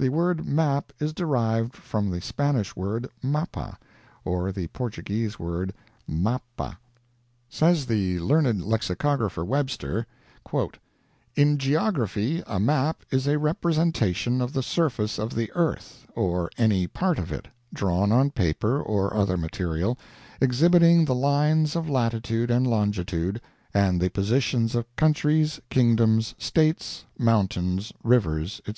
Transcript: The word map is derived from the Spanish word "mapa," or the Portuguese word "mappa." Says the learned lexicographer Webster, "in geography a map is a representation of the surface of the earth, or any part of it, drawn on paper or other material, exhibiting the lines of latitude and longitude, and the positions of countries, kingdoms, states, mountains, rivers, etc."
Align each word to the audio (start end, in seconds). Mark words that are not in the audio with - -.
The 0.00 0.08
word 0.08 0.44
map 0.48 0.92
is 0.98 1.12
derived 1.12 1.76
from 1.76 2.10
the 2.10 2.20
Spanish 2.20 2.74
word 2.74 3.06
"mapa," 3.22 3.78
or 4.24 4.50
the 4.50 4.66
Portuguese 4.66 5.38
word 5.38 5.72
"mappa." 6.08 6.78
Says 7.48 7.86
the 7.86 8.18
learned 8.18 8.64
lexicographer 8.64 9.44
Webster, 9.44 10.08
"in 11.36 11.56
geography 11.58 12.42
a 12.48 12.58
map 12.58 13.04
is 13.12 13.28
a 13.28 13.38
representation 13.38 14.40
of 14.40 14.52
the 14.54 14.62
surface 14.64 15.20
of 15.20 15.36
the 15.36 15.52
earth, 15.52 16.04
or 16.16 16.50
any 16.58 16.88
part 16.88 17.20
of 17.20 17.30
it, 17.30 17.46
drawn 17.72 18.10
on 18.10 18.32
paper 18.32 18.82
or 18.82 19.14
other 19.14 19.36
material, 19.36 19.96
exhibiting 20.40 21.04
the 21.04 21.14
lines 21.14 21.76
of 21.76 21.88
latitude 21.88 22.50
and 22.50 22.66
longitude, 22.66 23.40
and 23.72 24.00
the 24.00 24.10
positions 24.10 24.74
of 24.74 24.96
countries, 24.96 25.60
kingdoms, 25.70 26.34
states, 26.40 27.04
mountains, 27.16 27.92
rivers, 28.02 28.58
etc." 28.66 28.72